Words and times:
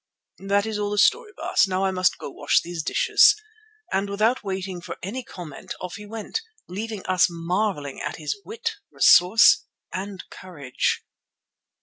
"That 0.39 0.65
is 0.65 0.79
all 0.79 0.89
the 0.89 0.97
story, 0.97 1.31
Baas. 1.37 1.67
Now 1.67 1.85
I 1.85 1.91
must 1.91 2.17
go 2.17 2.29
to 2.29 2.35
wash 2.35 2.63
those 2.63 2.81
dishes," 2.81 3.39
and 3.93 4.09
without 4.09 4.43
waiting 4.43 4.81
for 4.81 4.97
any 5.03 5.23
comment 5.23 5.75
off 5.79 5.93
he 5.97 6.07
went, 6.07 6.41
leaving 6.67 7.05
us 7.05 7.27
marvelling 7.29 8.01
at 8.01 8.15
his 8.15 8.35
wit, 8.43 8.77
resource 8.89 9.67
and 9.93 10.23
courage. 10.31 11.03